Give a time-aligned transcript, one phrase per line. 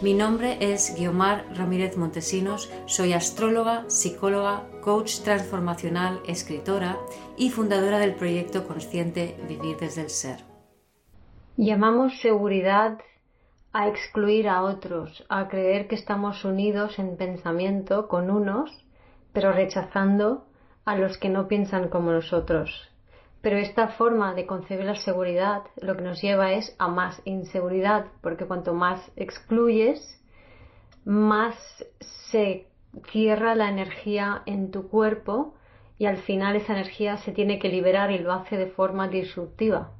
[0.00, 6.96] Mi nombre es Guiomar Ramírez Montesinos, soy astróloga, psicóloga, coach transformacional, escritora
[7.36, 10.44] y fundadora del proyecto consciente Vivir desde el Ser.
[11.56, 13.00] Llamamos seguridad
[13.72, 18.70] a excluir a otros, a creer que estamos unidos en pensamiento con unos,
[19.32, 20.46] pero rechazando
[20.84, 22.87] a los que no piensan como nosotros.
[23.40, 28.06] Pero esta forma de concebir la seguridad lo que nos lleva es a más inseguridad,
[28.20, 30.00] porque cuanto más excluyes,
[31.04, 31.54] más
[32.30, 32.66] se
[33.10, 35.54] cierra la energía en tu cuerpo
[35.98, 39.92] y al final esa energía se tiene que liberar y lo hace de forma disruptiva.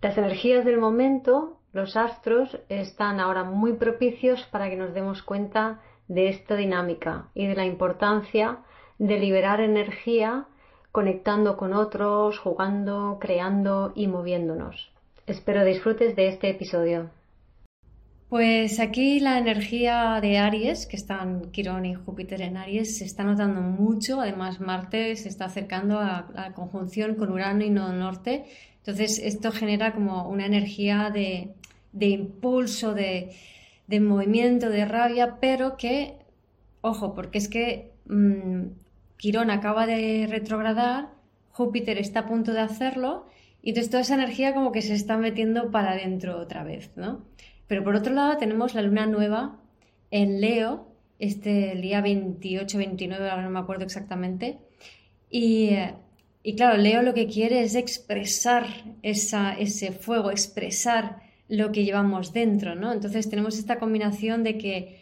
[0.00, 5.80] Las energías del momento, los astros, están ahora muy propicios para que nos demos cuenta
[6.08, 8.58] de esta dinámica y de la importancia
[8.98, 10.46] de liberar energía
[10.92, 14.92] conectando con otros, jugando, creando y moviéndonos.
[15.26, 17.10] Espero disfrutes de este episodio.
[18.28, 23.24] Pues aquí la energía de Aries, que están Quirón y Júpiter en Aries, se está
[23.24, 24.20] notando mucho.
[24.20, 28.46] Además, Marte se está acercando a la conjunción con Urano y Nodo Norte.
[28.78, 31.54] Entonces, esto genera como una energía de,
[32.00, 33.36] impulso, de,
[34.00, 36.14] movimiento, de rabia, pero que,
[36.80, 38.62] ojo, porque es que mm,
[39.22, 41.10] Quirón acaba de retrogradar,
[41.52, 43.28] Júpiter está a punto de hacerlo,
[43.62, 47.24] y entonces toda esa energía como que se está metiendo para adentro otra vez, ¿no?
[47.68, 49.60] Pero por otro lado tenemos la luna nueva
[50.10, 50.88] en Leo,
[51.20, 54.58] este día 28-29, ahora no me acuerdo exactamente,
[55.30, 55.70] y,
[56.56, 58.66] claro, Leo lo que quiere es expresar
[59.02, 62.92] ese fuego, expresar lo que llevamos dentro, ¿no?
[62.92, 65.01] Entonces tenemos esta combinación de que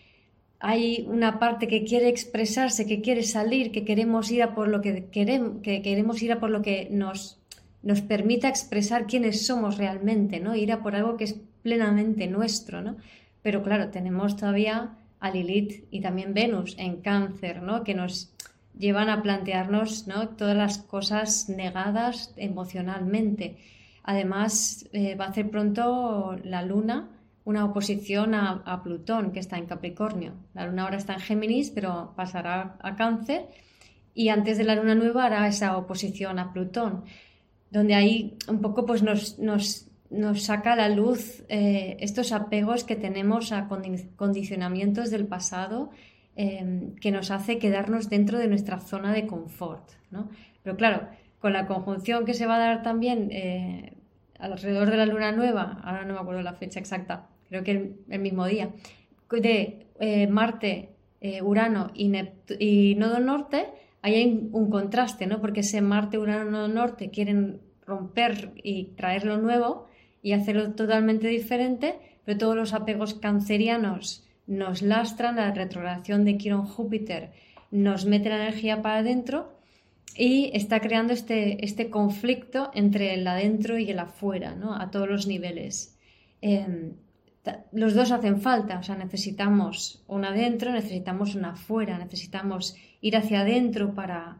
[0.60, 4.82] hay una parte que quiere expresarse, que quiere salir, que queremos ir a por lo
[4.82, 7.38] que queremos, que queremos ir a por lo que nos,
[7.82, 10.54] nos permita expresar quiénes somos realmente, ¿no?
[10.54, 12.96] Ir a por algo que es plenamente nuestro, ¿no?
[13.42, 17.82] Pero claro, tenemos todavía a Lilith y también Venus en cáncer, ¿no?
[17.82, 18.30] Que nos
[18.78, 20.28] llevan a plantearnos ¿no?
[20.28, 23.56] todas las cosas negadas emocionalmente.
[24.02, 27.08] Además, eh, va a hacer pronto la luna
[27.50, 30.32] una oposición a, Plutón, que está en Capricornio.
[30.54, 33.48] La luna ahora está en Géminis, pero pasará a Cáncer
[34.14, 37.04] y antes de la luna nueva hará esa oposición a Plutón,
[37.70, 42.84] donde ahí un poco pues nos, nos, nos saca a la luz eh, estos apegos
[42.84, 43.68] que tenemos a
[44.16, 45.90] condicionamientos del pasado
[46.36, 49.90] em, que nos hace quedarnos dentro de nuestra zona de confort.
[50.10, 50.28] ¿no?
[50.62, 51.08] Pero claro,
[51.40, 53.94] con la conjunción que se va a dar también eh,
[54.38, 58.20] alrededor de la luna nueva, ahora no me acuerdo la fecha exacta, creo que el,
[58.20, 58.70] mismo día,
[59.30, 60.88] de eh, Marte,
[61.20, 63.66] eh, Urano y, Nodo Norte,
[64.00, 65.42] hay un contraste, ¿no?
[65.42, 69.88] Porque ese Marte, Urano, Nodo Norte quieren romper y traer lo nuevo
[70.22, 76.66] y hacerlo totalmente diferente, pero todos los apegos cancerianos nos lastran, la retrogradación de Quirón
[76.66, 77.30] Júpiter
[77.70, 79.52] nos mete la energía para adentro
[80.16, 84.74] y está creando este, este conflicto entre el adentro y el afuera, ¿no?
[84.74, 85.96] a todos los niveles.
[86.40, 86.94] Em,
[87.72, 93.40] los dos hacen falta, o sea, necesitamos un adentro, necesitamos una afuera, necesitamos ir hacia
[93.40, 94.38] adentro para,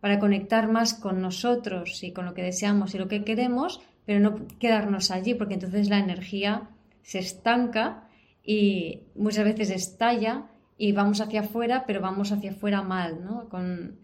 [0.00, 4.18] para conectar más con nosotros y con lo que deseamos y lo que queremos, pero
[4.18, 6.68] no quedarnos allí, porque entonces la energía
[7.02, 8.08] se estanca
[8.44, 10.46] y muchas veces estalla
[10.76, 13.48] y vamos hacia afuera, pero vamos hacia afuera mal, ¿no?
[13.48, 13.98] Con,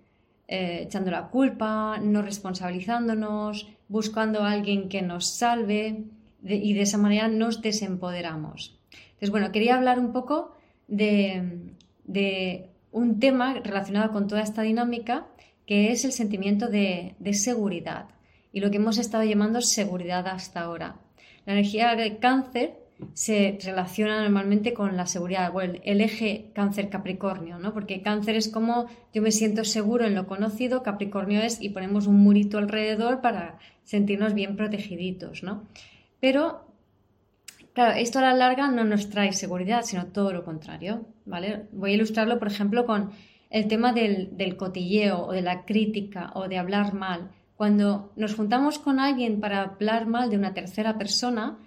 [0.47, 6.05] eh, echando la culpa, no responsabilizándonos, buscando a alguien que nos salve
[6.55, 8.79] y de esa manera nos desempoderamos.
[8.93, 10.57] Entonces, bueno, quería hablar un poco
[10.89, 11.71] de,
[12.93, 15.27] un tema relacionado con toda esta dinámica
[15.67, 18.07] que es el sentimiento de, de seguridad
[18.53, 20.97] y lo que hemos estado llamando seguridad hasta ahora.
[21.45, 27.75] La energía de cáncer se relaciona normalmente con la seguridad, o el, eje cáncer-capricornio, ¿no?
[27.75, 32.07] Porque cáncer es como yo me siento seguro en lo conocido, capricornio es y ponemos
[32.07, 35.65] un murito alrededor para sentirnos bien protegiditos, ¿no?
[36.27, 36.67] Pero,
[37.73, 41.69] claro, esto a la larga no nos trae seguridad, sino todo lo contrario, ¿vale?
[41.71, 43.13] Voy a ilustrarlo, por ejemplo, con
[43.49, 47.31] el tema del, del cotilleo o de la crítica o de hablar mal.
[47.55, 51.59] Cuando nos juntamos con alguien para hablar mal de una tercera persona,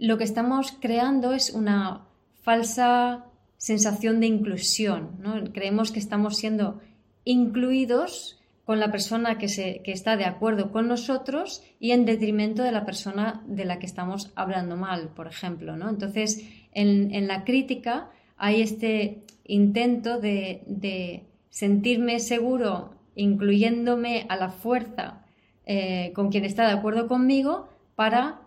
[0.00, 2.08] lo que estamos creando es una
[2.42, 3.24] falsa
[3.56, 5.10] sensación de inclusión.
[5.20, 5.44] ¿no?
[5.52, 6.80] Creemos que estamos siendo
[7.22, 8.37] incluidos
[8.68, 12.84] con la persona que, se, está de acuerdo con nosotros y en detrimento de la
[12.84, 15.74] persona de la que estamos hablando mal, por ejemplo.
[15.78, 15.88] ¿no?
[15.88, 25.24] Entonces, en, la crítica hay este intento de, sentirme seguro, incluyéndome a la fuerza
[25.64, 28.42] eh, con quien está de acuerdo conmigo, para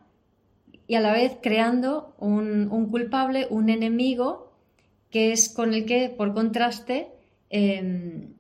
[0.86, 4.54] y a la vez creando un, culpable, un enemigo,
[5.10, 7.08] que es con el que, por contraste,
[7.50, 8.31] em,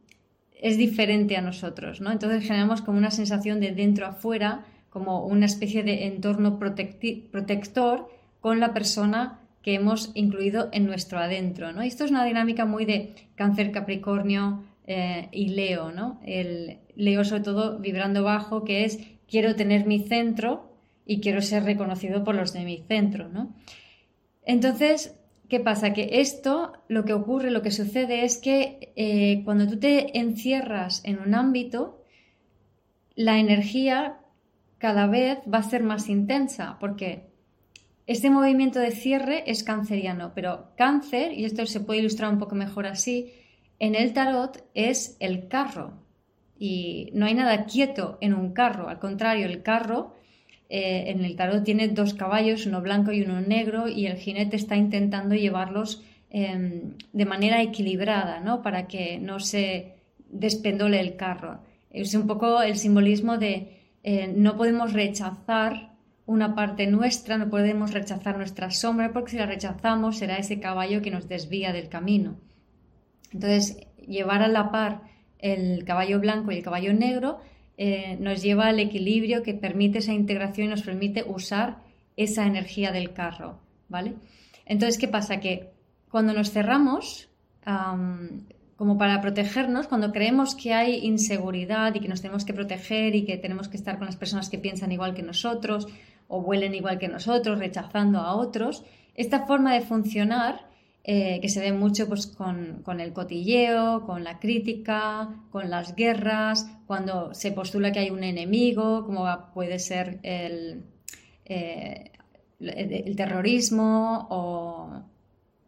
[0.61, 1.99] es diferente a nosotros.
[1.99, 2.11] ¿no?
[2.11, 8.09] Entonces generamos como una sensación de dentro a fuera, como una especie de entorno protector
[8.39, 11.71] con la persona que hemos incluido en nuestro adentro.
[11.71, 11.81] ¿no?
[11.81, 15.91] esto es una dinámica muy de cáncer, capricornio eh, y Leo.
[15.91, 16.19] ¿no?
[16.23, 20.71] El Leo sobre todo vibrando bajo, que es quiero tener mi centro
[21.05, 23.29] y quiero ser reconocido por los de mi centro.
[23.29, 23.55] ¿no?
[24.43, 25.15] Entonces,
[25.51, 25.91] ¿qué pasa?
[25.91, 31.01] Que esto, lo que ocurre, lo que sucede es que eh, cuando tú te encierras
[31.03, 32.05] en un ámbito,
[33.15, 34.21] la energía
[34.77, 37.27] cada vez va a ser más intensa, porque
[38.07, 42.55] este movimiento de cierre es canceriano, pero cáncer, y esto se puede ilustrar un poco
[42.55, 43.33] mejor así,
[43.77, 46.01] en el tarot es el carro.
[46.57, 50.15] Y no hay nada quieto en un carro, al contrario, el carro
[50.73, 54.55] eh, en el tarot tiene dos caballos, uno blanco y uno negro, y el jinete
[54.55, 58.61] está intentando llevarlos em, de manera equilibrada, ¿no?
[58.61, 59.95] Para que no se
[60.29, 61.59] despendole el carro.
[61.89, 65.91] Es un poco el simbolismo de eh, no podemos rechazar
[66.25, 71.01] una parte nuestra, no podemos rechazar nuestra sombra, porque si la rechazamos será ese caballo
[71.01, 72.37] que nos desvía del camino.
[73.33, 73.75] Entonces,
[74.07, 75.01] llevar a la par
[75.39, 77.41] el caballo blanco y el caballo negro
[77.83, 81.77] eh, nos lleva al equilibrio que permite esa integración y nos permite usar
[82.15, 83.57] esa energía del carro,
[83.89, 84.13] ¿vale?
[84.67, 85.39] Entonces, ¿qué pasa?
[85.39, 85.71] Que
[86.11, 87.27] cuando nos cerramos,
[88.75, 93.25] como para protegernos, cuando creemos que hay inseguridad y que nos tenemos que proteger y
[93.25, 95.87] que tenemos que estar con las personas que piensan igual que nosotros
[96.27, 98.83] o huelen igual que nosotros, rechazando a otros,
[99.15, 100.67] esta forma de funcionar
[101.03, 106.69] eh, que se ve mucho pues, con, el cotilleo, con la crítica, con las guerras,
[106.85, 110.83] cuando se postula que hay un enemigo, como puede ser el,
[111.45, 112.11] eh,
[112.59, 115.01] el terrorismo o,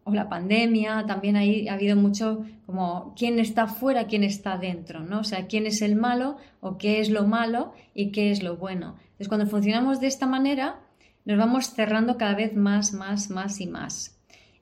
[0.04, 1.06] o, la pandemia.
[1.08, 5.22] También ahí ha habido mucho como quién está fuera, quién está dentro, ¿no?
[5.22, 8.58] O sea, quién es el malo o qué es lo malo y qué es lo
[8.58, 8.98] bueno.
[9.04, 10.80] Entonces, cuando funcionamos de esta manera,
[11.26, 14.13] nos vamos cerrando cada vez más, más, más y más.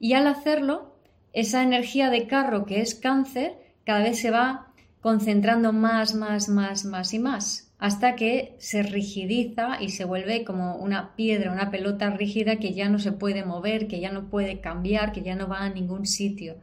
[0.01, 0.95] Y al hacerlo,
[1.31, 3.53] esa energía de carro que es cáncer
[3.85, 9.79] cada vez se va concentrando más, más, más, más y más, hasta que se rigidiza
[9.79, 13.87] y se vuelve como una piedra, una pelota rígida que ya no se puede mover,
[13.87, 16.55] que ya no puede cambiar, que ya no va a ningún sitio.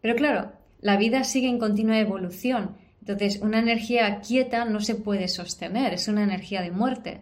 [0.00, 5.28] Pero claro, la vida sigue en continua evolución, entonces una energía quieta no se puede
[5.28, 7.20] sostener, es una energía de muerte.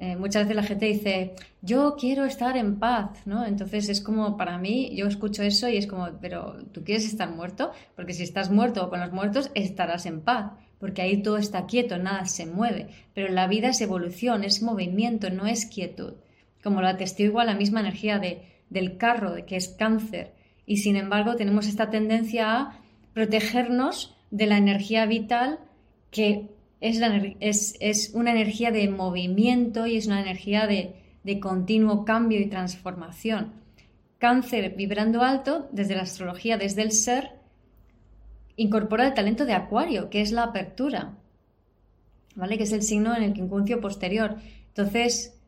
[0.00, 3.44] Eh, muchas veces la gente dice, yo quiero estar en paz, ¿no?
[3.44, 7.28] Entonces es como, para mí, yo escucho eso y es como, pero ¿tú quieres estar
[7.30, 7.72] muerto?
[7.96, 11.66] Porque si estás muerto o con los muertos, estarás en paz, porque ahí todo está
[11.66, 12.88] quieto, nada se mueve.
[13.12, 16.14] Pero la vida es evolución, es movimiento, no es quietud.
[16.62, 20.32] Como lo atestigua la misma energía de, del carro, de que es cáncer.
[20.64, 22.80] Y sin embargo, tenemos esta tendencia a
[23.14, 25.58] protegernos de la energía vital
[26.12, 30.94] que es, una energía de movimiento y es una energía de,
[31.40, 33.52] continuo cambio y transformación.
[34.18, 37.32] Cáncer vibrando alto, desde la astrología, desde el ser,
[38.56, 41.16] incorpora el talento de Acuario, que es la apertura,
[42.34, 42.56] ¿vale?
[42.56, 44.36] Que es el signo en el quincuncio posterior.
[44.68, 45.38] Entonces,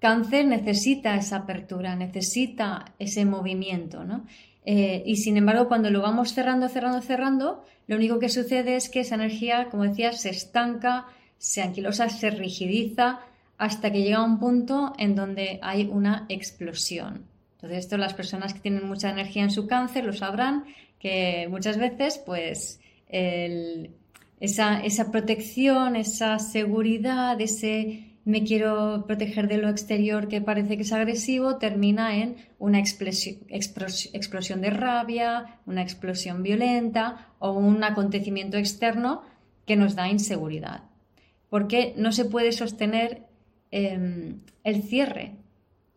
[0.00, 4.24] Cáncer necesita esa apertura, necesita ese movimiento, ¿no?
[4.64, 8.88] Eh, y sin embargo, cuando lo vamos cerrando, cerrando, cerrando, lo único que sucede es
[8.88, 11.06] que esa energía, como decía, se estanca,
[11.38, 13.20] se anquilosa, se rigidiza
[13.58, 17.26] hasta que llega a un punto en donde hay una explosión.
[17.56, 20.64] Entonces, esto las personas que tienen mucha energía en su cáncer lo sabrán,
[20.98, 22.80] que muchas veces, pues,
[24.40, 30.82] esa, esa protección, esa seguridad, ese me quiero proteger de lo exterior que parece que
[30.82, 39.22] es agresivo, termina en una explosión de rabia, una explosión violenta o un acontecimiento externo
[39.66, 40.84] que nos da inseguridad.
[41.50, 43.26] Porque no se puede sostener
[43.70, 45.32] em, el cierre.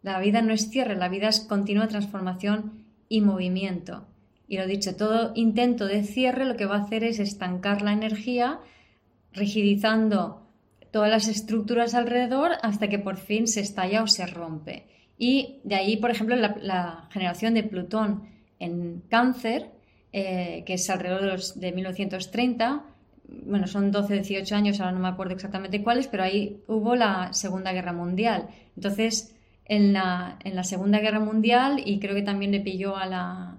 [0.01, 4.05] La vida no es cierre, la vida es continua transformación y movimiento.
[4.49, 7.93] Y lo dicho, todo intento de cierre lo que va a hacer es estancar la
[7.93, 8.59] energía,
[9.33, 10.46] rigidizando
[10.97, 14.87] todas las estructuras alrededor hasta que por fin se estalla o se rompe.
[15.19, 18.23] Y de ahí, por ejemplo, la, generación de Plutón,
[18.57, 19.69] en cáncer,
[20.11, 22.83] eh, que es alrededor de, 1930,
[23.45, 27.31] bueno, son 12, 18 años, ahora no me acuerdo exactamente cuáles, pero ahí hubo la
[27.31, 28.47] Segunda Guerra Mundial.
[28.75, 29.35] Entonces,
[29.65, 33.57] en la, en la Segunda Guerra Mundial, y creo que también le pilló a la,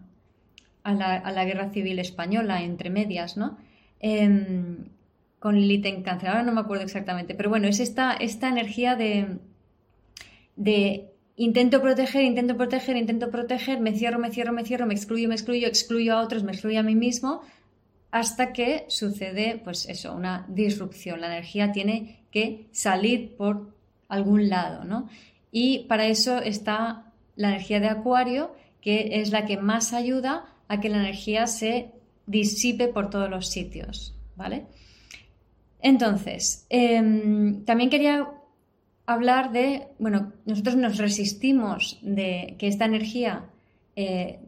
[0.83, 0.93] a
[1.31, 3.59] la, Guerra Civil Española, entre medias, ¿no?
[4.01, 4.89] Em,
[5.39, 8.97] con Lilith en cáncer, ahora no me acuerdo exactamente, pero bueno, es esta, esta energía
[8.97, 9.39] de,
[10.57, 15.29] de intento proteger, intento proteger, intento proteger, me cierro, me cierro, me cierro, me excluyo,
[15.29, 17.43] me excluyo, excluyo a otros, me excluyo a mí mismo,
[18.11, 21.21] hasta que sucede, pues eso, una disrupción.
[21.21, 23.75] La energía tiene que salir por
[24.09, 25.09] algún lado, ¿no?
[25.53, 30.81] Y para eso está la energía de Acuario, que es la que más ayuda a
[30.81, 31.93] que la energía se
[32.27, 34.67] disipe por todos los sitios, ¿vale?
[35.81, 38.29] Entonces, em, también quería
[39.07, 43.47] hablar de, bueno, nosotros nos resistimos de que esta energía,
[43.97, 44.41] eh,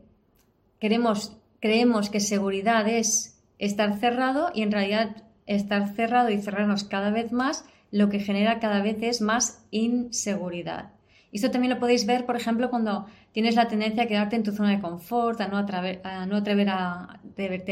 [0.81, 7.11] queremos, creemos que seguridad es estar cerrado y en realidad estar cerrado y cerrarnos cada
[7.11, 10.91] vez más lo que genera cada vez es más inseguridad.
[11.33, 14.53] Esto también lo podéis ver, por ejemplo, cuando tienes la tendencia a quedarte en tu
[14.53, 17.21] zona de confort, a no, a, no atrever a,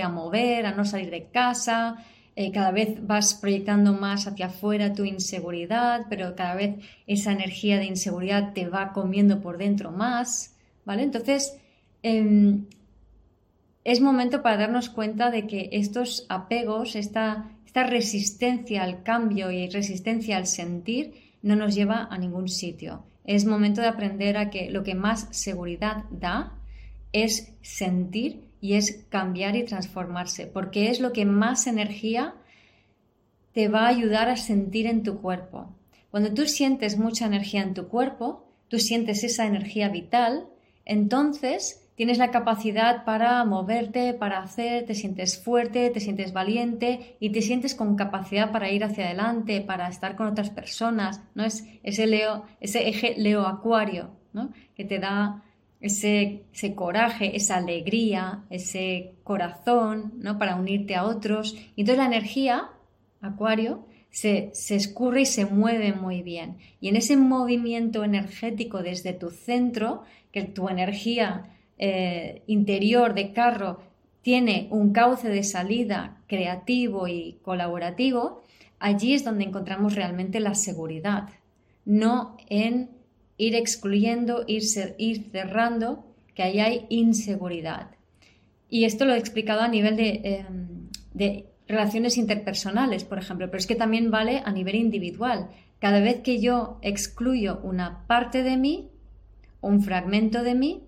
[0.02, 1.96] a mover, a no salir de casa,
[2.40, 6.76] eh, cada vez vas proyectando más hacia afuera tu inseguridad, pero cada vez
[7.08, 10.54] esa energía de inseguridad te va comiendo por dentro más,
[10.84, 11.02] ¿vale?
[11.02, 11.58] Entonces,
[12.04, 12.66] em,
[13.82, 19.68] es momento para darnos cuenta de que estos apegos, esta, esta resistencia al cambio y
[19.68, 23.02] resistencia al sentir, no nos lleva a ningún sitio.
[23.24, 26.56] Es momento de aprender a que lo que más seguridad da
[27.12, 32.34] es sentir y es cambiar y transformarse, porque es lo que más energía
[33.52, 35.74] te va a ayudar a sentir en tu cuerpo.
[36.10, 40.46] Cuando tú sientes mucha energía en tu cuerpo, tú sientes esa energía vital,
[40.84, 47.30] entonces tienes la capacidad para moverte, para hacer, te sientes fuerte, te sientes valiente y
[47.30, 51.44] te sientes con capacidad para ir hacia adelante, para estar con otras personas, ¿no?
[51.44, 54.52] Es ese Leo, ese eje Leo Acuario, ¿no?
[54.76, 55.42] Que te da
[55.80, 56.42] ese,
[56.74, 60.38] coraje, esa alegría, ese corazón, ¿no?
[60.38, 61.54] Para unirte a otros.
[61.76, 62.70] Y entonces la energía,
[63.20, 66.56] Acuario, se, escurre y se mueve muy bien.
[66.80, 73.80] Y en ese movimiento energético desde tu centro, que tu energía eh, interior de carro
[74.22, 78.42] tiene un cauce de salida creativo y colaborativo,
[78.78, 81.28] allí es donde encontramos realmente la seguridad,
[81.84, 82.90] no en
[83.38, 84.62] ir excluyendo, ir,
[85.30, 86.04] cerrando,
[86.34, 87.92] que ahí hay inseguridad.
[88.68, 93.66] Y esto lo he explicado a nivel em, de, relaciones interpersonales, por ejemplo, pero es
[93.66, 95.50] que también vale a nivel individual.
[95.78, 98.90] Cada vez que yo excluyo una parte de mí,
[99.60, 100.82] un fragmento de mí,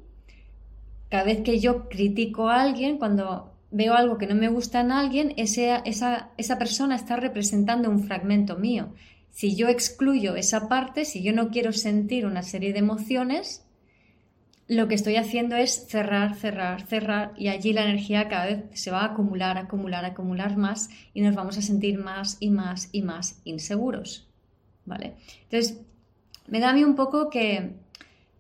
[1.09, 4.91] cada vez que yo critico a alguien, cuando veo algo que no me gusta en
[4.91, 8.93] alguien, esa persona está representando un fragmento mío.
[9.31, 13.65] Si yo excluyo esa parte, si yo no quiero sentir una serie de emociones,
[14.71, 18.93] lo que estoy haciendo es cerrar, cerrar, cerrar y allí la energía cada vez se
[18.93, 23.03] va a acumular, acumular, acumular más y nos vamos a sentir más y más y
[23.03, 24.29] más inseguros.
[24.85, 25.15] ¿Vale?
[25.43, 25.81] Entonces,
[26.47, 27.73] me da a mí un poco que,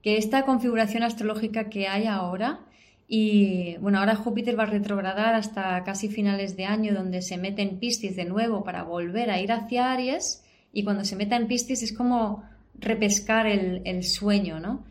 [0.02, 2.61] que esta configuración astrológica que hay ahora
[3.09, 7.62] y bueno, ahora Júpiter va a retrogradar hasta casi finales de año donde se mete
[7.62, 11.48] en Piscis de nuevo para volver a ir hacia Aries y cuando se meta en
[11.48, 12.44] Piscis es como
[12.78, 14.84] repescar el, sueño, ¿no?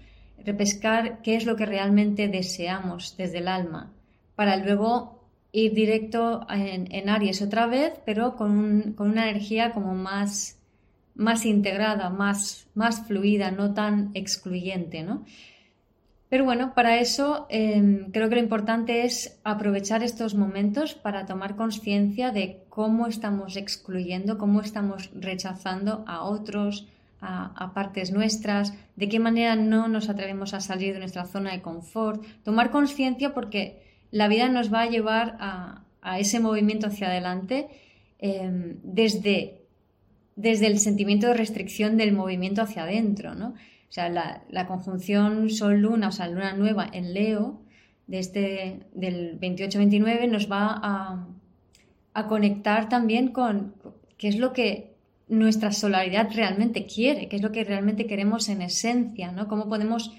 [0.46, 3.92] Repescar qué es lo que realmente deseamos desde el alma,
[4.36, 10.60] para luego ir directo en, Aries otra vez, pero con, una energía como más,
[11.16, 15.26] más integrada, más, más fluida, no tan excluyente, ¿no?
[16.30, 21.56] Pero bueno, para eso em, creo que lo importante es aprovechar estos momentos para tomar
[21.56, 26.88] conciencia de cómo estamos excluyendo, cómo estamos rechazando a otros,
[27.20, 31.62] a, partes nuestras, de qué manera no nos atrevemos a salir de nuestra zona de
[31.62, 32.24] confort.
[32.44, 33.82] Tomar conciencia porque
[34.12, 35.84] la vida nos va a llevar a,
[36.20, 37.68] ese movimiento hacia adelante
[38.20, 39.62] em, desde,
[40.36, 43.56] desde el sentimiento de restricción del movimiento hacia adentro, ¿no?
[43.90, 47.62] O sea, la, conjunción Sol-Luna, o sea, Luna nueva en Leo,
[48.06, 51.28] de este, del 28-29, nos va a,
[52.28, 53.76] conectar también con
[54.18, 54.94] qué es lo que
[55.30, 59.48] nuestra solaridad realmente quiere, qué es lo que realmente queremos en esencia, ¿no?
[59.48, 60.12] Cómo podemos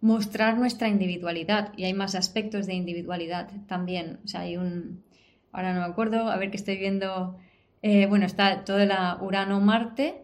[0.00, 1.72] mostrar nuestra individualidad.
[1.76, 4.20] Y hay más aspectos de individualidad también.
[4.24, 5.02] O sea, hay un.
[5.50, 7.36] Ahora no me acuerdo, a ver que estoy viendo.
[7.82, 10.22] Eh, bueno, está todo el Urano-Marte.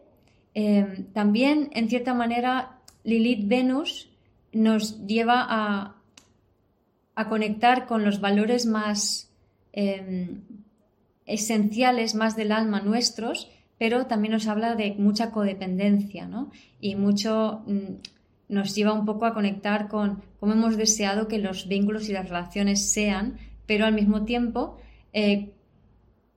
[0.54, 2.73] Eh, también, en cierta manera,
[3.04, 4.08] Lilith Venus
[4.52, 5.96] nos lleva a,
[7.28, 9.30] conectar con los valores más
[9.72, 10.40] em,
[11.26, 16.50] esenciales, más del alma nuestros, pero también nos habla de mucha codependencia, ¿no?
[16.80, 17.94] Y mucho mm,
[18.48, 22.28] nos lleva un poco a conectar con cómo hemos deseado que los vínculos y las
[22.28, 24.78] relaciones sean, pero al mismo tiempo
[25.12, 25.52] eh,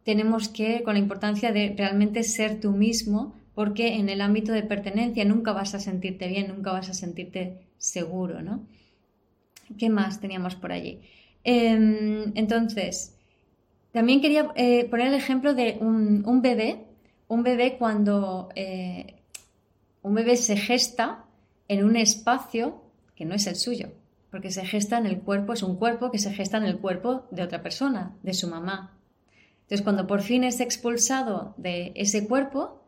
[0.03, 4.61] tenemos que, con la importancia de realmente ser tú mismo, porque en el ámbito de
[4.61, 8.67] pertenencia nunca vas a sentirte bien, nunca vas a sentirte seguro, ¿no?
[9.79, 11.01] ¿Qué más teníamos por allí?
[11.43, 13.15] Em, entonces,
[13.91, 16.85] también quería eh, poner el ejemplo de un, bebé,
[17.27, 19.15] un bebé cuando eh,
[20.03, 21.25] un bebé se gesta
[21.67, 22.83] en un espacio
[23.15, 23.89] que no es el suyo,
[24.29, 27.25] porque se gesta en el cuerpo, es un cuerpo que se gesta en el cuerpo
[27.31, 28.99] de otra persona, de su mamá.
[29.61, 32.83] Entonces, cuando por fin es expulsado de ese cuerpo,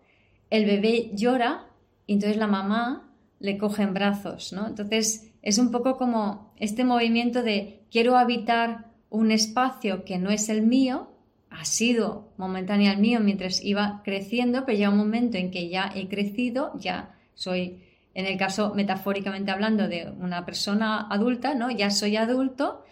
[0.50, 1.66] el bebé llora
[2.08, 4.68] y entonces la mamá le coge en brazos, ¿no?
[4.68, 10.50] Entonces, es un poco como este movimiento de quiero habitar un espacio que no es
[10.50, 11.10] el mío,
[11.50, 15.92] ha sido momentáneo el mío mientras iba creciendo, pero llega un momento en que ya
[15.96, 21.72] he crecido, ya soy, en el caso metafóricamente hablando de una persona adulta, ¿no?
[21.72, 22.84] Ya soy adulto,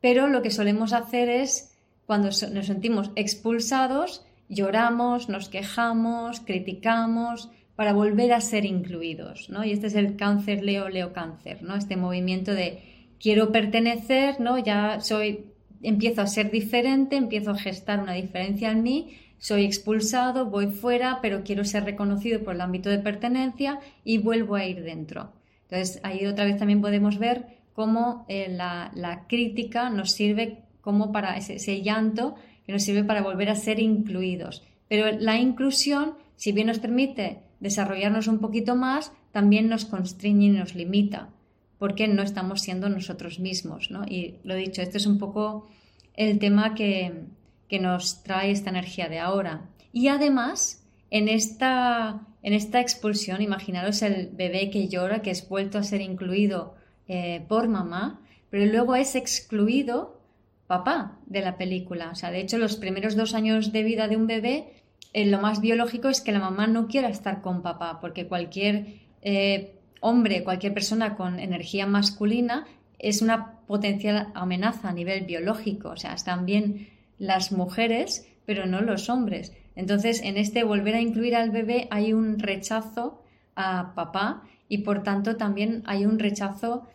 [0.00, 7.92] pero lo que solemos hacer es, cuando nos sentimos expulsados, lloramos, nos quejamos, criticamos, para
[7.92, 9.64] volver a ser incluidos, ¿no?
[9.64, 11.76] Y este es el cáncer Leo Leo cáncer, ¿no?
[11.76, 12.82] Este movimiento de
[13.20, 14.58] quiero pertenecer, ¿no?
[14.58, 20.46] Ya soy empiezo a ser diferente, empiezo a gestar una diferencia en mí, soy expulsado,
[20.46, 24.82] voy fuera, pero quiero ser reconocido por el ámbito de pertenencia y vuelvo a ir
[24.82, 25.32] dentro.
[25.68, 31.36] Entonces, ahí otra vez también podemos ver cómo eh, la, crítica nos sirve como para
[31.36, 32.36] ese llanto
[32.66, 34.62] que nos sirve para volver a ser incluidos.
[34.88, 40.50] Pero la inclusión, si bien nos permite desarrollarnos un poquito más, también nos constriñe y
[40.50, 41.30] nos limita
[41.78, 43.90] porque no estamos siendo nosotros mismos.
[43.90, 44.04] ¿no?
[44.06, 45.68] Y lo dicho, este es un poco
[46.14, 47.24] el tema que,
[47.80, 49.68] nos trae esta energía de ahora.
[49.92, 55.78] Y además, en esta, en esta expulsión, imaginaros el bebé que llora, que es vuelto
[55.78, 56.74] a ser incluido
[57.08, 60.15] eh, por mamá, pero luego es excluido
[60.66, 62.10] papá de la película.
[62.10, 65.40] O sea, de hecho, los primeros dos años de vida de un bebé, eh, lo
[65.40, 68.86] más biológico es que la mamá no quiera estar con papá, porque cualquier
[69.22, 72.66] eh, hombre, cualquier persona con energía masculina,
[72.98, 75.90] es una potencial amenaza a nivel biológico.
[75.90, 79.52] O sea, están bien las mujeres, pero no los hombres.
[79.74, 83.22] Entonces, en este volver a incluir al bebé hay un rechazo
[83.54, 86.86] a papá y por tanto también hay un rechazo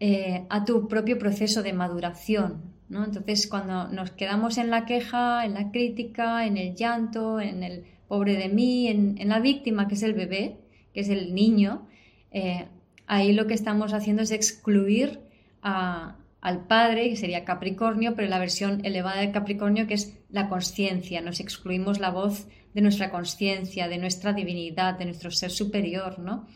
[0.00, 2.62] eh, a tu propio proceso de maduración.
[2.88, 3.04] ¿No?
[3.04, 7.84] Entonces, cuando nos quedamos en la queja, en la crítica, en el llanto, en el
[8.08, 10.56] pobre de mí, en la víctima que es el bebé,
[10.94, 11.86] que es el niño,
[12.30, 12.66] eh,
[13.06, 15.20] ahí lo que estamos haciendo es excluir
[15.60, 21.20] al padre, que sería Capricornio, pero la versión elevada del Capricornio, que es la conciencia.
[21.20, 26.46] Nos excluimos la voz de nuestra conciencia, de nuestra divinidad, de nuestro ser superior, ¿no?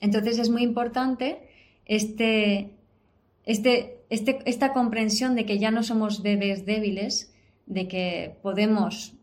[0.00, 1.38] Entonces es muy importante
[1.84, 2.70] este,
[3.44, 7.32] este, este, esta comprensión de que ya no somos bebés débiles,
[7.66, 9.14] de que podemos,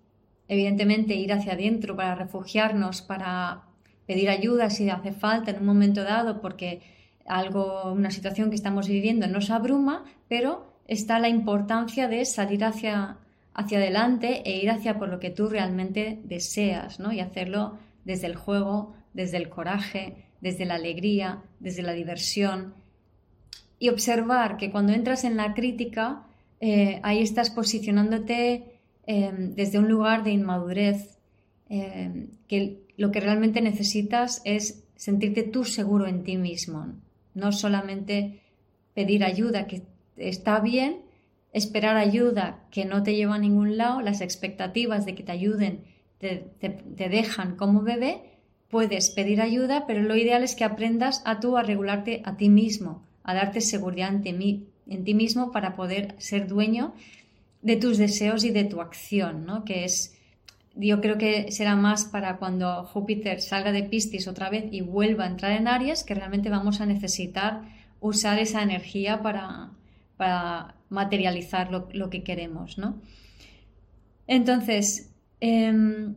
[0.48, 3.64] evidentemente, ir hacia adentro para refugiarnos, para
[4.06, 6.82] pedir ayuda si hace falta en un momento dado porque
[7.26, 13.18] algo, una situación que estamos viviendo nos abruma, pero está la importancia de salir hacia,
[13.54, 17.12] hacia adelante e ir hacia por lo que tú realmente deseas, ¿no?
[17.12, 22.76] Y hacerlo desde el juego, desde el coraje, desde la alegría, desde la diversión.
[23.80, 26.24] Y observar que cuando entras en la crítica,
[26.60, 31.18] eh, ahí estás posicionándote eh, desde un lugar de inmadurez,
[31.70, 36.94] eh, que lo que realmente necesitas es sentirte tú seguro en ti mismo,
[37.34, 38.42] no solamente
[38.94, 39.84] pedir ayuda, que
[40.16, 41.02] está bien,
[41.54, 45.84] esperar ayuda que no te lleva a ningún lado, las expectativas de que te ayuden
[46.18, 48.22] te, dejan como bebé,
[48.70, 52.50] puedes pedir ayuda, pero lo ideal es que aprendas a tú a regularte a ti
[52.50, 56.96] mismo, a darte seguridad en en ti mismo para poder ser dueño
[57.62, 59.66] de tus deseos y de tu acción, ¿no?
[59.66, 60.18] que es
[60.80, 65.24] yo creo que será más para cuando Júpiter salga de Piscis otra vez y vuelva
[65.24, 67.64] a entrar en Aries, que realmente vamos a necesitar
[68.00, 69.72] usar esa energía para,
[70.90, 73.02] materializar lo, que queremos, ¿no?
[74.28, 76.16] Entonces, em,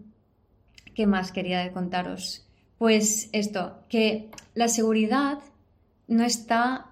[0.95, 2.47] ¿qué más quería contaros?
[2.77, 5.39] Pues esto, que la seguridad
[6.07, 6.90] no está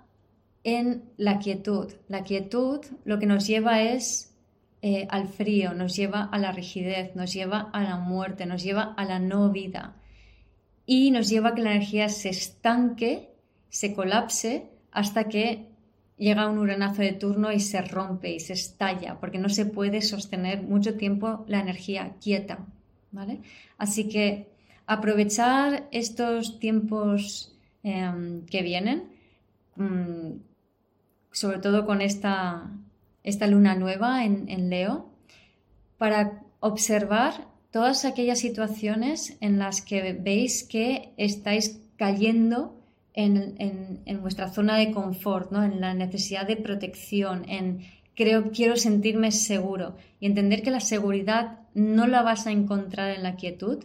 [0.76, 1.92] en la quietud.
[2.08, 4.34] La quietud lo que nos lleva es
[4.82, 8.94] eh, al frío, nos lleva a la rigidez, nos lleva a la muerte, nos lleva
[8.96, 9.96] a la no vida
[10.86, 13.28] y nos lleva a que la energía se estanque,
[13.68, 15.66] se colapse hasta que
[16.16, 20.02] llega un uranazo de turno y se rompe y se estalla, porque no se puede
[20.02, 22.66] sostener mucho tiempo la energía quieta,
[23.12, 23.40] ¿vale?
[23.78, 24.48] Así que
[24.86, 29.10] aprovechar estos tiempos em, que vienen,
[29.76, 30.47] mm,
[31.32, 32.70] sobre todo con esta,
[33.22, 35.10] esta luna nueva en, en Leo,
[35.98, 42.78] para observar todas aquellas situaciones en las que veis que estáis cayendo
[43.14, 45.64] en, vuestra zona de confort, ¿no?
[45.64, 47.80] en la necesidad de protección, en
[48.14, 53.24] creo, quiero sentirme seguro y entender que la seguridad no la vas a encontrar en
[53.24, 53.84] la quietud,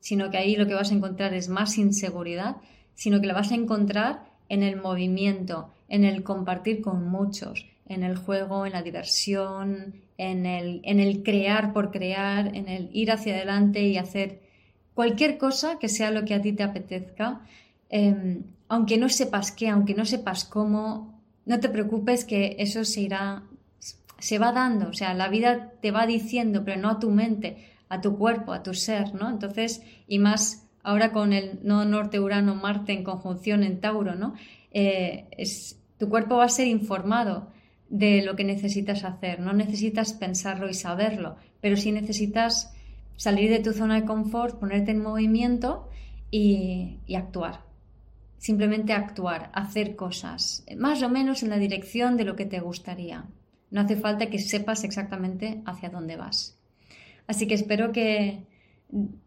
[0.00, 2.56] sino que ahí lo que vas a encontrar es más inseguridad,
[2.94, 8.02] sino que la vas a encontrar en el movimiento, en el compartir con muchos, en
[8.02, 13.10] el juego, en la diversión, en el, en el crear por crear, en el ir
[13.10, 14.40] hacia adelante y hacer
[14.94, 17.42] cualquier cosa que sea lo que a ti te apetezca
[17.96, 23.02] Em, aunque no sepas qué, aunque no sepas cómo, no te preocupes que eso se
[23.02, 23.44] irá,
[24.18, 27.70] se va dando, o sea, la vida te va diciendo, pero no a tu mente,
[27.88, 29.30] a tu cuerpo, a tu ser, ¿no?
[29.30, 34.34] Entonces, y más ahora con el no norte Urano Marte en conjunción en Tauro, ¿no?
[34.74, 37.48] Eh, es, tu cuerpo va a ser informado
[37.88, 42.74] de lo que necesitas hacer, no necesitas pensarlo y saberlo, pero sí necesitas
[43.16, 45.88] salir de tu zona de confort, ponerte en movimiento
[46.30, 47.60] y actuar
[48.44, 53.24] simplemente actuar, hacer cosas, más o menos en la dirección de lo que te gustaría.
[53.70, 56.54] No hace falta que sepas exactamente hacia dónde vas.
[57.26, 58.44] Así que espero que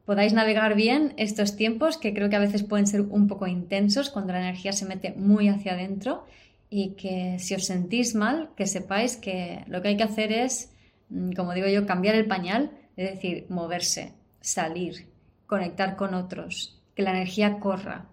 [0.05, 4.09] podáis navegar bien estos tiempos que creo que a veces pueden ser un poco intensos
[4.09, 6.25] cuando la energía se mete muy hacia adentro
[6.69, 10.71] y que si os sentís mal, que sepáis que lo que hay que hacer es,
[11.09, 15.07] mm, como digo yo, cambiar el pañal, es decir, moverse, salir,
[15.45, 18.07] conectar con otros, que la energía corra,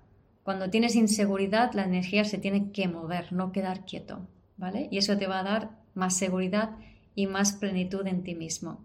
[0.45, 4.29] cuando tienes inseguridad, la energía se tiene que mover, no quedar quieto,
[4.59, 4.89] ¿vale?
[4.91, 6.77] Y eso te va a dar más seguridad
[7.15, 8.85] y más plenitud en ti mismo.